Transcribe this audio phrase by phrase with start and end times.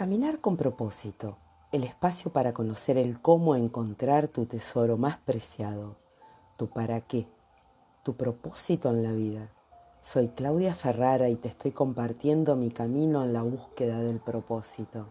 [0.00, 1.36] Caminar con propósito,
[1.72, 5.94] el espacio para conocer el cómo encontrar tu tesoro más preciado,
[6.56, 7.26] tu para qué,
[8.02, 9.48] tu propósito en la vida.
[10.00, 15.04] Soy Claudia Ferrara y te estoy compartiendo mi camino en la búsqueda del propósito.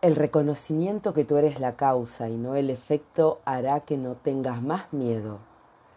[0.00, 4.62] El reconocimiento que tú eres la causa y no el efecto hará que no tengas
[4.62, 5.40] más miedo.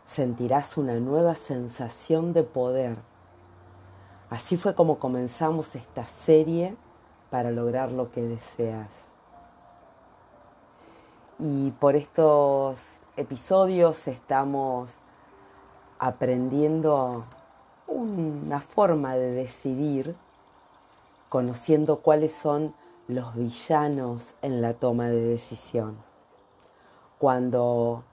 [0.07, 3.10] Sentirás una nueva sensación de poder
[4.31, 6.77] Así fue como comenzamos esta serie
[7.29, 8.87] para lograr lo que deseas.
[11.37, 12.79] Y por estos
[13.17, 14.91] episodios estamos
[15.99, 17.25] aprendiendo
[17.87, 20.15] una forma de decidir,
[21.27, 22.73] conociendo cuáles son
[23.09, 25.97] los villanos en la toma de decisión.
[27.17, 28.05] Cuando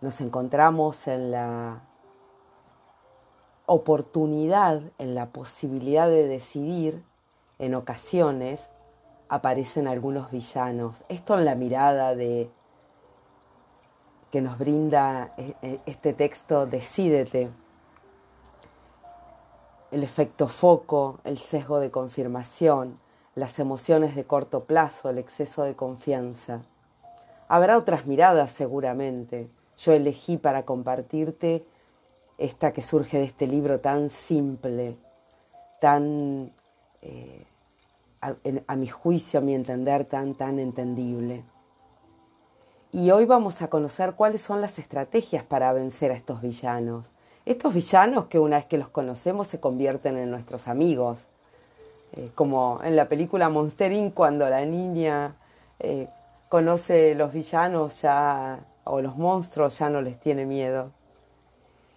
[0.00, 1.82] nos encontramos en la
[3.66, 7.02] oportunidad, en la posibilidad de decidir,
[7.58, 8.70] en ocasiones
[9.28, 11.04] aparecen algunos villanos.
[11.08, 12.50] Esto en la mirada de
[14.30, 17.50] que nos brinda e, e, este texto, Decídete.
[19.90, 22.98] El efecto foco, el sesgo de confirmación,
[23.34, 26.62] las emociones de corto plazo, el exceso de confianza.
[27.46, 29.50] Habrá otras miradas seguramente.
[29.76, 31.66] Yo elegí para compartirte
[32.38, 34.96] esta que surge de este libro tan simple,
[35.80, 36.52] tan,
[37.02, 37.44] eh,
[38.20, 41.44] a, mi juicio, a mi entender, tan, tan entendible.
[42.92, 47.12] Y hoy vamos a conocer cuáles son las estrategias para vencer a estos villanos.
[47.46, 51.26] Estos villanos que una vez que los conocemos se convierten en nuestros amigos.
[52.12, 54.12] Eh, como en la película Monster Inc.
[54.12, 55.34] cuando la niña
[55.80, 56.08] eh,
[56.50, 60.90] conoce los villanos ya o los monstruos ya no les tiene miedo.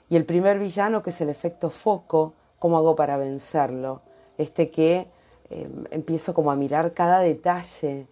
[0.10, 4.02] Y el primer villano, que es el efecto foco, ¿cómo hago para vencerlo?
[4.38, 5.08] Este que
[5.50, 8.08] em, empiezo como a mirar cada detalle.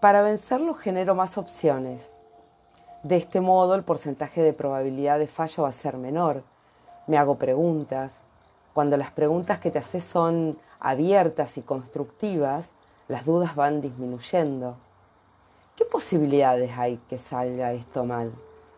[0.00, 2.12] Para vencerlo genero más opciones.
[3.02, 6.42] De este modo el porcentaje de probabilidad de fallo va a ser menor.
[7.06, 8.14] Me hago preguntas.
[8.74, 12.70] Cuando las preguntas que te haces son abiertas y constructivas,
[13.08, 14.76] las dudas van disminuyendo.
[15.76, 18.32] ¿Qué posibilidades hay que salga esto mal?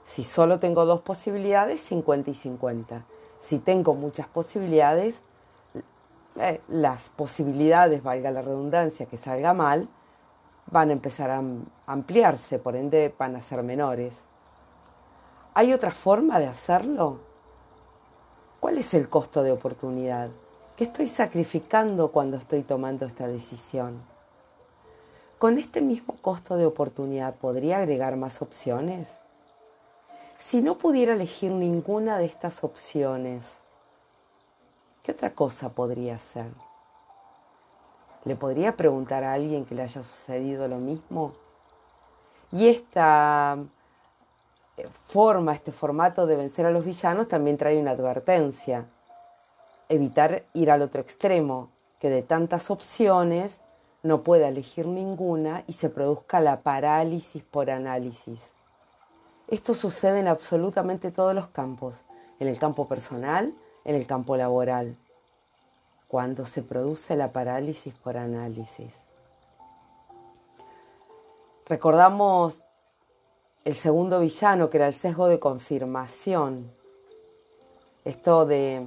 [0.09, 3.05] Si solo tengo dos posibilidades, 50 y 50.
[3.41, 5.21] Si tengo muchas posibilidades,
[6.41, 9.87] eh, las posibilidades, valga la redundancia, que salga mal,
[10.71, 11.43] van a empezar a
[11.87, 14.17] ampliarse, por ende van a ser menores.
[15.53, 17.19] ¿Hay otra forma de hacerlo?
[18.61, 20.31] ¿Cuál es el costo de oportunidad?
[20.75, 24.01] ¿Qué estoy sacrificando cuando estoy tomando esta decisión?
[25.39, 29.18] ¿Con este mismo costo de oportunidad podría agregar más opciones?
[30.39, 33.59] Si no pudiera elegir ninguna de estas opciones,
[35.03, 36.47] ¿qué otra cosa podría hacer?
[38.25, 41.33] ¿Le podría preguntar a alguien que le haya sucedido lo mismo?
[42.53, 43.59] Y esta
[44.77, 48.87] eh, forma, este formato de vencer a los villanos también trae una advertencia.
[49.89, 51.69] Evitar ir al otro extremo,
[51.99, 53.61] que de tantas opciones
[54.05, 58.53] no pueda elegir ninguna y se produzca la parálisis por análisis.
[59.49, 62.03] Esto sucede en absolutamente todos los campos,
[62.39, 63.55] en el campo personal,
[63.85, 64.95] en el campo laboral,
[66.07, 68.93] cuando se produce la parálisis por análisis.
[71.67, 72.59] Recordamos
[73.65, 76.71] el segundo villano, que era el sesgo de confirmación.
[78.05, 78.87] Esto de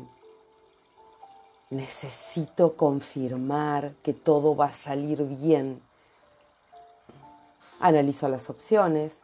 [1.71, 5.81] necesito confirmar que todo va a salir bien.
[7.79, 9.21] Analizo las opciones,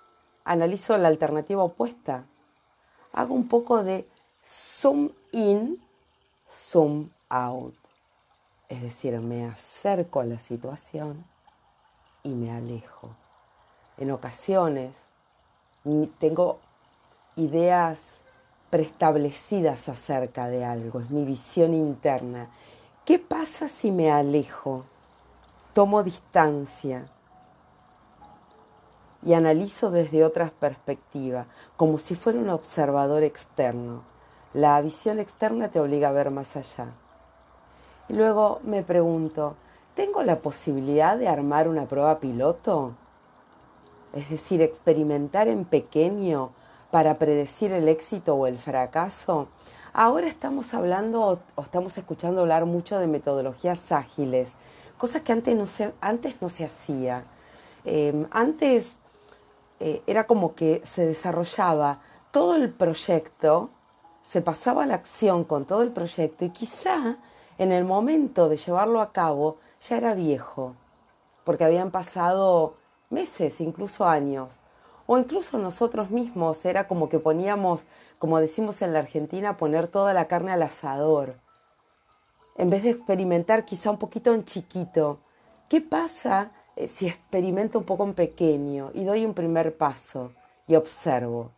[0.48, 2.26] analizo la alternativa opuesta.
[3.12, 4.08] Hago un poco de
[4.44, 5.78] zoom in,
[6.50, 7.76] zoom out.
[8.70, 11.26] Es decir, me acerco a la situación
[12.24, 13.10] y me alejo.
[13.98, 14.96] En ocasiones
[16.18, 16.60] tengo
[17.36, 18.00] ideas
[18.70, 22.48] preestablecidas acerca de algo, es mi visión interna.
[23.06, 24.86] ¿Qué pasa si me alejo?
[25.74, 27.10] Tomo distancia
[29.24, 34.04] y analizo desde otras perspectivas, como si fuera un observador externo.
[34.54, 36.88] La visión externa te obliga a ver más allá.
[38.10, 39.56] Y luego me pregunto,
[39.96, 42.94] ¿tengo la posibilidad de armar una prueba piloto?
[44.14, 46.52] Es decir, experimentar en pequeño
[46.92, 49.48] para predecir el éxito o el fracaso.
[49.94, 54.52] Ahora estamos hablando o estamos escuchando hablar mucho de metodologías ágiles,
[54.98, 57.24] cosas que antes no se, antes no se hacía.
[57.84, 59.00] Eh, antes
[59.80, 62.02] eh, era como que se desarrollaba
[62.32, 63.70] todo el proyecto,
[64.22, 67.18] se pasaba a la acción con todo el proyecto y quizá
[67.58, 70.76] en el momento de llevarlo a cabo ya era viejo,
[71.44, 72.76] porque habían pasado
[73.10, 74.60] meses, incluso años,
[75.06, 77.84] o incluso nosotros mismos era como que poníamos,
[78.20, 81.36] como decimos en la Argentina, poner toda la carne al asador,
[82.58, 85.20] en vez de experimentar quizá un poquito en chiquito.
[85.70, 86.52] ¿Qué pasa
[86.86, 90.34] si experimento un poco en pequeño y doy un primer paso
[90.68, 91.52] y observo?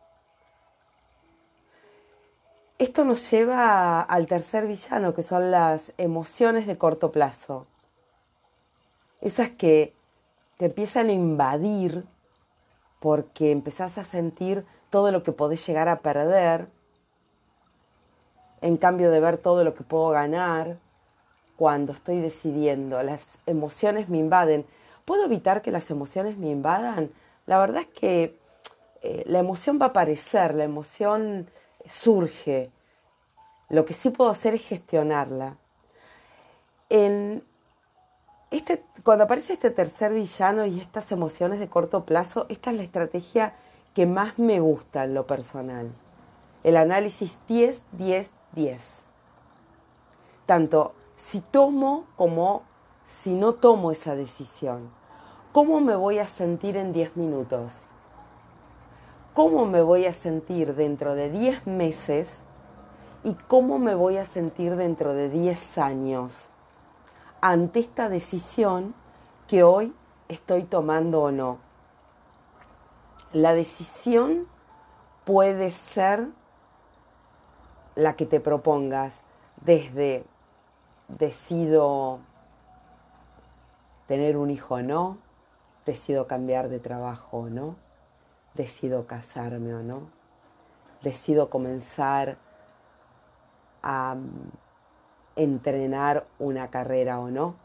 [2.78, 7.68] Esto nos lleva al tercer villano, que son las emociones de corto plazo.
[9.20, 9.94] Esas que
[10.56, 12.06] te empiezan a invadir
[13.02, 16.70] porque empezás a sentir todo lo que podés llegar a perder,
[18.62, 20.78] en cambio de ver todo lo que puedo ganar
[21.58, 23.02] cuando estoy decidiendo.
[23.04, 24.66] Las emociones me invaden.
[25.10, 27.10] ¿Puedo evitar que las emociones me invadan?
[27.48, 28.40] La verdad es que
[29.02, 31.50] eh, la emoción va a aparecer, la emoción
[31.88, 32.70] surge.
[33.70, 35.56] Lo que sí puedo hacer es gestionarla.
[36.92, 37.44] En
[38.52, 42.84] este, cuando aparece este tercer villano y estas emociones de corto plazo, esta es la
[42.84, 43.56] estrategia
[43.96, 45.90] que más me gusta en lo personal.
[46.64, 48.82] El análisis 10, 10, 10.
[50.46, 52.62] Tanto si tomo como
[53.24, 54.99] si no tomo esa decisión.
[55.52, 57.80] ¿Cómo me voy a sentir en 10 minutos?
[59.34, 62.40] ¿Cómo me voy a sentir dentro de 10 meses
[63.24, 66.50] y cómo me voy a sentir dentro de 10 años
[67.42, 68.94] ante esta decisión
[69.48, 69.94] que hoy
[70.28, 71.58] estoy tomando o no.
[73.34, 74.48] La decisión
[75.26, 76.28] puede ser
[77.96, 79.22] la que te propongas
[79.62, 80.24] desde
[81.08, 82.20] decido
[84.08, 85.18] tener un hijo o no,
[85.90, 87.76] decido cambiar de trabajo o no,
[88.54, 90.02] decido casarme o no,
[91.02, 92.38] decido comenzar
[93.82, 94.52] a mm,
[95.36, 97.56] entrenar una carrera o no.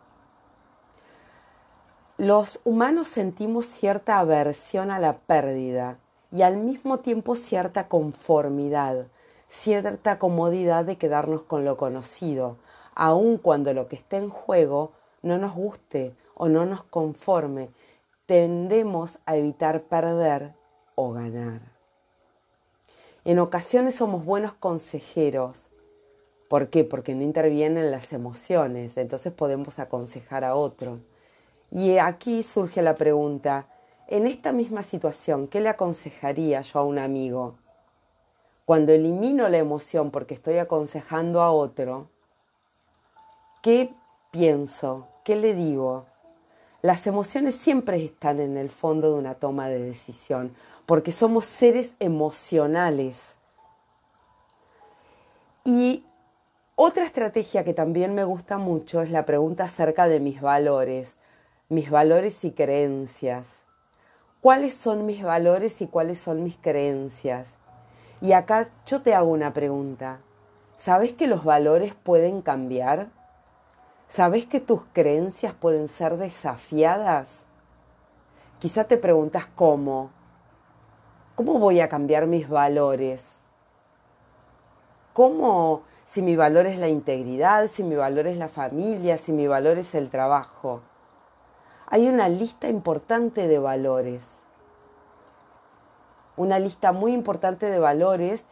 [2.17, 5.99] Los humanos sentimos cierta aversión a la pérdida
[6.33, 9.09] y al mismo tiempo cierta conformidad,
[9.49, 12.57] cierta comodidad de quedarnos con lo conocido,
[12.95, 17.69] aun cuando lo que está en juego no nos guste o no nos conforme,
[18.27, 20.55] tendemos a evitar perder
[20.95, 21.61] o ganar.
[23.25, 25.69] En ocasiones somos buenos consejeros,
[26.49, 26.85] ¿Por qué?
[26.85, 31.01] Porque no intervienen las emociones, entonces podemos aconsejar a otro.
[31.71, 33.67] Y aquí surge la pregunta,
[34.07, 37.57] en esta misma situación, ¿qué le aconsejaría yo a un amigo?
[38.67, 42.09] Cuando elimino la emoción porque estoy aconsejando a otro,
[43.63, 43.93] ¿qué
[44.31, 45.09] pienso?
[45.25, 46.07] ¿Qué le digo?
[46.85, 50.53] Las emociones siempre están en el fondo de una toma de decisión,
[50.85, 53.37] porque somos seres emocionales.
[55.65, 56.05] Y
[56.77, 61.17] otra estrategia que también me gusta mucho es la pregunta acerca de mis valores,
[61.71, 63.63] mis valores y creencias.
[64.43, 67.57] ¿Cuáles son mis valores y cuáles son mis creencias?
[68.21, 70.19] Y acá yo te hago una pregunta.
[70.77, 73.09] ¿Sabes que los valores pueden cambiar?
[74.15, 77.41] ¿Sabes que tus creencias pueden ser desafiadas?
[78.61, 80.13] Quizá te preguntas cómo.
[81.35, 83.35] ¿Cómo voy a cambiar mis valores?
[85.15, 89.49] ¿Cómo si mi valor es la integridad, si mi valor es la familia, si mi
[89.49, 90.81] valor es el trabajo.
[91.89, 94.35] Hay una lista importante de valores.
[96.37, 98.45] Una lista muy importante de valores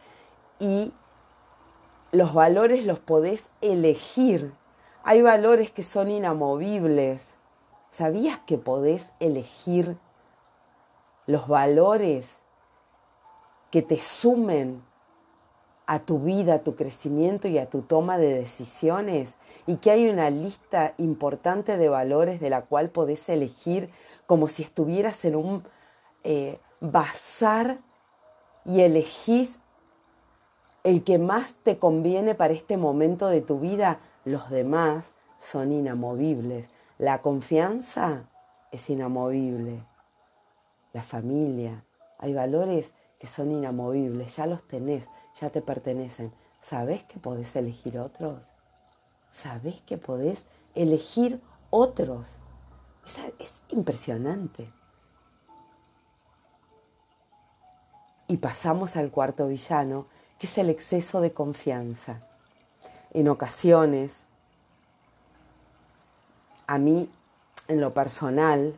[0.59, 0.91] y
[2.11, 4.51] los valores los podés elegir.
[5.03, 7.25] Hay valores que son inamovibles.
[7.89, 9.97] ¿Sabías que podés elegir
[11.27, 12.37] los valores
[13.69, 14.81] que te sumen
[15.85, 19.33] a tu vida, a tu crecimiento y a tu toma de decisiones
[19.67, 23.89] y que hay una lista importante de valores de la cual podés elegir
[24.25, 25.63] como si estuvieras en un
[26.23, 27.79] eh, bazar
[28.63, 29.59] y elegís
[30.83, 36.69] el que más te conviene para este momento de tu vida, los demás son inamovibles.
[36.97, 38.23] La confianza
[38.71, 39.83] es inamovible.
[40.93, 41.83] La familia,
[42.19, 46.31] hay valores que son inamovibles, ya los tenés, ya te pertenecen.
[46.61, 48.45] ¿Sabes que podés elegir otros?
[49.31, 52.27] ¿Sabes que podés elegir otros?
[53.05, 54.71] Es, es impresionante.
[58.27, 60.07] Y pasamos al cuarto villano,
[60.39, 62.21] que es el exceso de confianza.
[63.13, 64.21] En ocasiones,
[66.67, 67.09] a mí,
[67.67, 68.77] en lo personal,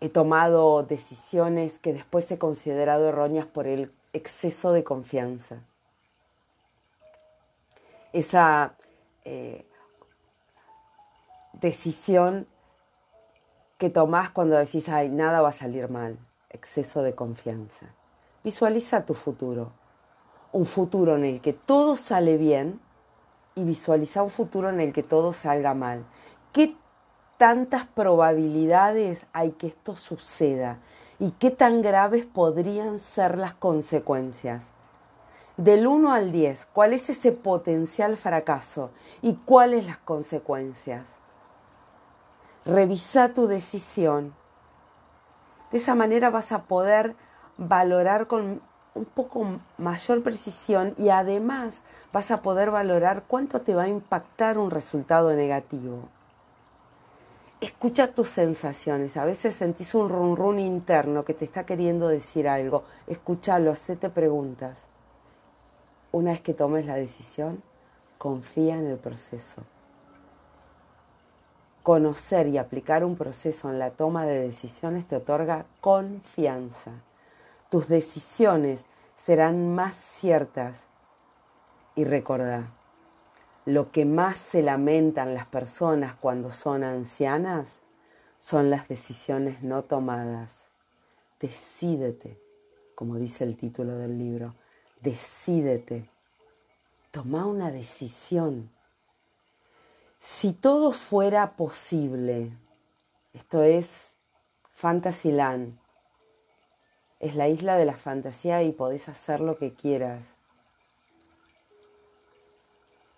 [0.00, 5.58] he tomado decisiones que después he considerado erróneas por el exceso de confianza.
[8.12, 8.74] esa
[9.24, 9.66] eh,
[11.54, 12.46] decisión
[13.78, 16.18] que tomás cuando decís, ay, nada va a salir mal,
[16.50, 17.86] exceso de confianza.
[18.44, 19.72] Visualiza tu futuro,
[20.52, 22.78] un futuro en el que todo sale bien
[23.54, 26.04] y visualiza un futuro en el que todo salga mal.
[26.52, 26.76] ¿Qué
[27.38, 30.78] tantas probabilidades hay que esto suceda?
[31.18, 34.64] ¿Y qué tan graves podrían ser las consecuencias?
[35.56, 38.90] Del 1 al 10, ¿cuál es ese potencial fracaso
[39.20, 41.06] y cuáles las consecuencias?
[42.64, 44.34] Revisa tu decisión.
[45.70, 47.14] De esa manera vas a poder
[47.58, 48.62] valorar con
[48.94, 51.80] un poco mayor precisión y además
[52.12, 56.08] vas a poder valorar cuánto te va a impactar un resultado negativo.
[57.60, 59.16] Escucha tus sensaciones.
[59.16, 62.82] A veces sentís un run run interno que te está queriendo decir algo.
[63.06, 64.86] Escúchalo, hacete preguntas.
[66.10, 67.62] Una vez que tomes la decisión,
[68.18, 69.62] confía en el proceso.
[71.84, 76.92] Conocer y aplicar un proceso en la toma de decisiones te otorga confianza
[77.72, 78.84] tus decisiones
[79.16, 80.82] serán más ciertas.
[81.94, 82.68] Y recordá,
[83.64, 87.80] lo que más se lamentan las personas cuando son ancianas
[88.38, 90.66] son las decisiones no tomadas.
[91.40, 92.38] Decídete,
[92.94, 94.54] como dice el título del libro,
[95.00, 96.10] decídete.
[97.10, 98.70] Toma una decisión.
[100.18, 102.52] Si todo fuera posible,
[103.32, 104.08] esto es
[104.74, 105.81] Fantasyland,
[107.22, 110.20] es la isla de la fantasía y podés hacer lo que quieras.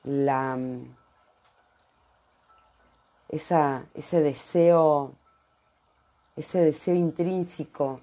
[0.04, 0.58] La,
[3.30, 5.14] esa, ese deseo,
[6.36, 8.02] ese deseo intrínseco,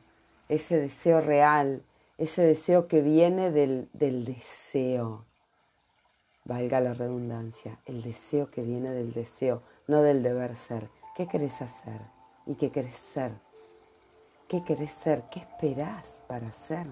[0.50, 1.84] ese deseo real,
[2.18, 5.24] ese deseo que viene del, del deseo,
[6.46, 10.90] valga la redundancia, el deseo que viene del deseo, no del deber ser.
[11.16, 12.02] ¿Qué querés hacer?
[12.48, 13.51] ¿Y qué querés ser?
[14.52, 15.24] ¿Qué querés ser?
[15.32, 16.86] ¿Qué esperás para ser?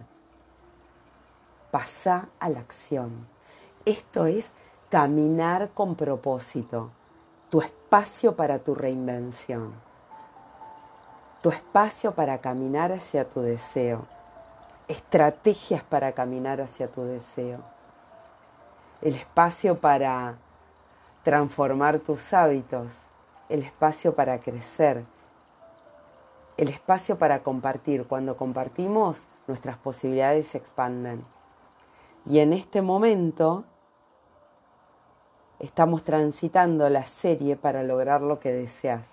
[1.72, 3.12] Pasá a la acción.
[3.84, 4.52] Esto es
[4.90, 6.90] caminar con propósito,
[7.50, 9.74] tu espacio para tu reinvención,
[11.42, 14.08] tu espacio para caminar hacia tu deseo,
[14.88, 17.60] estrategias para caminar hacia tu deseo,
[19.02, 20.36] el espacio para
[21.26, 22.94] transformar tus hábitos,
[23.50, 25.04] el espacio para crecer,
[26.60, 28.06] el espacio para compartir.
[28.06, 31.24] Cuando compartimos, nuestras posibilidades se expanden.
[32.26, 33.64] Y en este momento
[35.60, 39.08] estamos transitando la serie para lograr lo que deseas.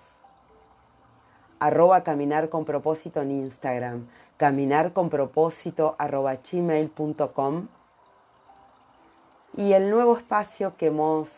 [1.59, 7.67] Arroba caminar con propósito en Instagram, caminar con propósito arroba gmail.com
[9.55, 11.29] y el nuevo espacio que hemos